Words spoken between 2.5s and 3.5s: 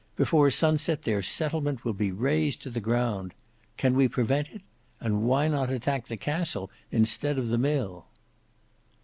to the ground.